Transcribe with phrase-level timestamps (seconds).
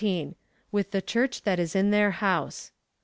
[0.71, 2.71] With the Church that is in their house.